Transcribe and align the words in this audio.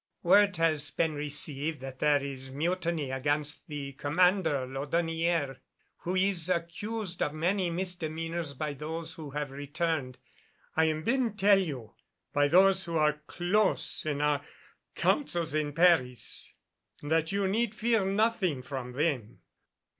"Word 0.23 0.57
has 0.57 0.89
been 0.89 1.13
received 1.13 1.79
that 1.81 1.99
there 1.99 2.23
is 2.23 2.49
mutiny 2.49 3.11
against 3.11 3.67
the 3.67 3.93
Commander 3.93 4.65
Laudonnière, 4.65 5.59
who 5.97 6.15
is 6.15 6.49
accused 6.49 7.21
of 7.21 7.35
many 7.35 7.69
misdemeanors 7.69 8.55
by 8.55 8.73
those 8.73 9.13
who 9.13 9.29
have 9.29 9.51
returned. 9.51 10.17
I 10.75 10.85
am 10.85 11.03
bidden 11.03 11.37
tell 11.37 11.59
you, 11.59 11.93
by 12.33 12.47
those 12.47 12.85
who 12.85 12.97
are 12.97 13.21
close 13.27 14.03
in 14.03 14.21
our 14.21 14.43
councils 14.95 15.53
at 15.53 15.75
Paris, 15.75 16.51
that 17.03 17.31
you 17.31 17.47
need 17.47 17.75
fear 17.75 18.03
nothing 18.03 18.63
from 18.63 18.93
them." 18.93 19.41